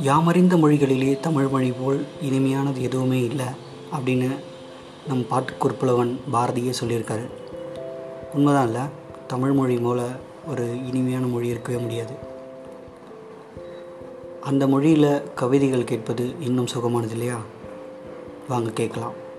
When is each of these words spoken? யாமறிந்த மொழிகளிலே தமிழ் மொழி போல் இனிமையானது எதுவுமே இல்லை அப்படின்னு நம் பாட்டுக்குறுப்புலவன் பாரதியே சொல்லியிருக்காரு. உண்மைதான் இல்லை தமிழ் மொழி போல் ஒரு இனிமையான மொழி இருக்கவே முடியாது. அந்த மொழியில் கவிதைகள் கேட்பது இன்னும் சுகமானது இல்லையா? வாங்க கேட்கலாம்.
யாமறிந்த 0.00 0.56
மொழிகளிலே 0.56 1.20
தமிழ் 1.20 1.48
மொழி 1.48 1.72
போல் 1.72 2.06
இனிமையானது 2.22 2.80
எதுவுமே 2.80 3.24
இல்லை 3.24 3.46
அப்படின்னு 3.92 4.36
நம் 5.08 5.26
பாட்டுக்குறுப்புலவன் 5.30 6.16
பாரதியே 6.32 6.72
சொல்லியிருக்காரு. 6.84 7.26
உண்மைதான் 8.34 8.66
இல்லை 8.66 8.80
தமிழ் 9.26 9.52
மொழி 9.52 9.76
போல் 9.76 10.10
ஒரு 10.46 10.86
இனிமையான 10.86 11.26
மொழி 11.26 11.48
இருக்கவே 11.48 11.78
முடியாது. 11.78 12.14
அந்த 14.40 14.66
மொழியில் 14.66 15.22
கவிதைகள் 15.34 15.84
கேட்பது 15.84 16.34
இன்னும் 16.40 16.68
சுகமானது 16.74 17.10
இல்லையா? 17.10 17.38
வாங்க 18.48 18.70
கேட்கலாம். 18.70 19.30